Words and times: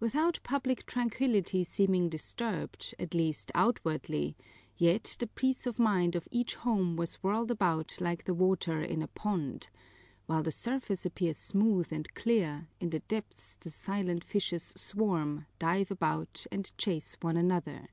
Without 0.00 0.38
public 0.42 0.84
tranquillity 0.84 1.64
seeming 1.64 2.10
disturbed, 2.10 2.94
at 2.98 3.14
least 3.14 3.50
outwardly, 3.54 4.36
yet 4.76 5.16
the 5.18 5.28
peace 5.28 5.66
of 5.66 5.78
mind 5.78 6.14
of 6.14 6.28
each 6.30 6.56
home 6.56 6.94
was 6.94 7.14
whirled 7.22 7.50
about 7.50 7.96
like 7.98 8.24
the 8.24 8.34
water 8.34 8.82
in 8.82 9.00
a 9.00 9.08
pond: 9.08 9.70
while 10.26 10.42
the 10.42 10.52
surface 10.52 11.06
appears 11.06 11.38
smooth 11.38 11.90
and 11.90 12.12
clear, 12.12 12.68
in 12.80 12.90
the 12.90 13.00
depths 13.00 13.56
the 13.58 13.70
silent 13.70 14.22
fishes 14.24 14.74
swarm, 14.76 15.46
dive 15.58 15.90
about, 15.90 16.44
and 16.52 16.70
chase 16.76 17.16
one 17.22 17.38
another. 17.38 17.88